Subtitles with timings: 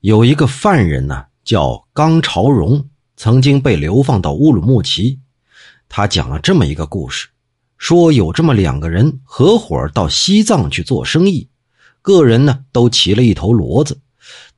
[0.00, 5.18] 有一个犯人呢，叫刚朝荣，曾经被流放到乌鲁木齐。
[5.90, 7.28] 他讲了这么一个故事，
[7.76, 11.50] 说有这么两个人合伙到西藏去做生意，
[12.00, 14.00] 个人呢都骑了一头骡子，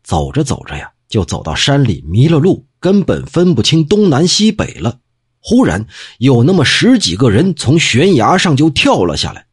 [0.04, 5.01] 走着走着呀，就走到山里迷了路，根本分不清东南西北了。
[5.40, 5.85] 忽然
[6.19, 9.47] 有那么十几个人从悬崖上就跳了下来，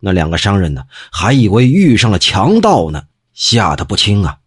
[0.00, 3.02] 那两个商人呢，还以为遇上了强盗呢，
[3.34, 4.38] 吓得不轻啊。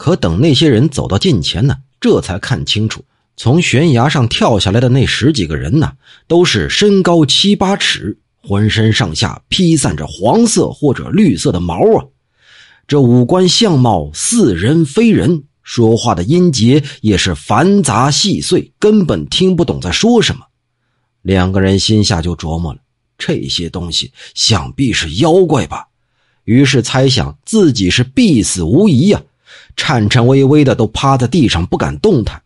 [0.00, 3.04] 可等那些人走到近前呢，这才看清楚，
[3.36, 5.92] 从悬崖上跳下来的那十几个人呢，
[6.26, 12.06] 都是身高七八尺，浑身上下披散着黄色或者绿色的毛啊，
[12.88, 20.46] 这五官相貌似人非人，说话的音节也是繁杂细碎，根本听不懂在说什么。
[21.20, 22.80] 两个人心下就琢磨了，
[23.18, 25.88] 这些东西想必是妖怪吧，
[26.44, 29.22] 于是猜想自己是必死无疑呀。
[29.76, 32.42] 颤颤巍巍的都趴在地上不敢动弹，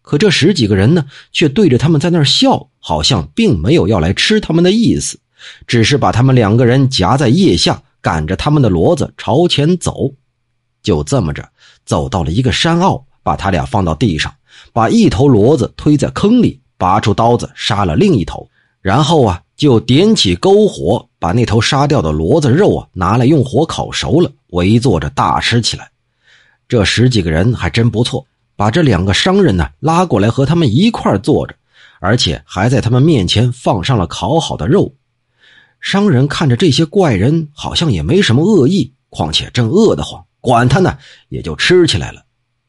[0.00, 5.18] 可这十几个人呢，却对着他们在那儿笑，好像并没有要来吃他们的意思，
[5.66, 10.12] 只是把他们两个人夹在腋下，赶着他们的骡子朝前走。
[10.82, 11.48] 就这么着，
[11.86, 14.34] 走到了一个山坳，把他俩放到地上，
[14.72, 18.48] 把一头骡子推在坑里，拔出刀子杀了另一头，
[18.80, 25.91] 然后啊，就点起篝火，把那头杀掉的骡子肉啊拿来用火烤熟了，围坐着大吃起来。
[26.72, 31.54] 这十几个人还真不错，把这两个商人呢拉过来和他们一块坐着，
[32.00, 34.94] 而且还在他们面前放上了烤好的肉。
[35.82, 40.96] 商人看着这些怪人，好像也没什么恶意，况且正饿得慌，管他呢，
[41.28, 42.22] 也就吃起来了。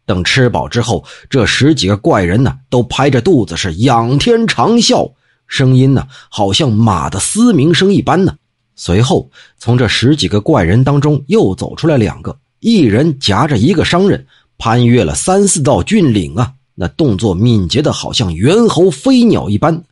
[0.05, 5.13] 等吃饱之后，这十几个怪人呢都拍着肚子是仰天长啸，
[5.47, 8.35] 声音呢好像马的嘶鸣声一般呢。
[8.75, 12.37] 随后，从这十几个怪人当中又走出来两个。
[12.63, 14.25] 一人夹着一个商人，
[14.57, 16.53] 攀越了三四道峻岭啊！
[16.75, 19.83] 那动作敏捷的，好像猿猴飞鸟一般，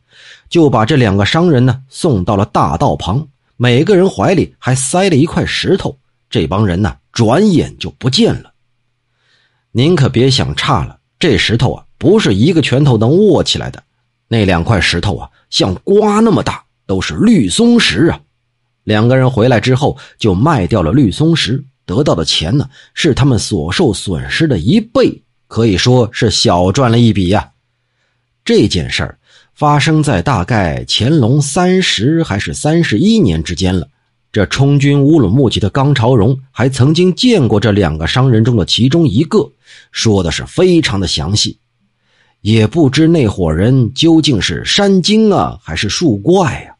[0.48, 3.28] 就把这两个商人呢送到了大道旁，
[3.58, 5.94] 每个人怀里还塞了一块石头。
[6.30, 8.50] 这帮人呢，转眼就不见了。
[9.70, 13.82] 您可别想差了，这石头啊，不是一个拳头能握起来的。
[14.28, 18.18] 那两块石头啊，像瓜那么大，都是绿松石啊！
[18.84, 21.62] 两个人回来之后，就卖掉了绿松石。
[21.84, 27.50] 得到的钱呢，是他们所受损失的一倍，可以说是小赚了一笔呀。
[28.44, 29.18] 这件事儿
[29.54, 33.88] 发生在大概乾隆三十还是三十一年之间了。
[34.32, 39.52] 这充军乌鲁木齐的刚朝荣还曾经见过这两个商人中的其中一个，
[39.90, 41.58] 说的是非常的详细。
[42.40, 46.74] 也不知那伙人究竟是山精啊，还是树怪呀？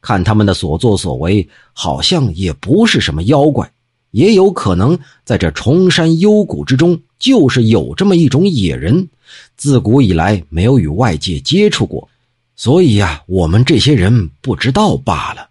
[0.00, 3.70] 看他们的所作所为，好像也不是什么妖怪。
[4.12, 9.08] 也有可能在这崇山幽谷之中，就是有这么一种野人，
[9.56, 12.08] 自古以来没有与外界接触过，
[12.54, 15.48] 所以呀，我们这些人不知道罢了。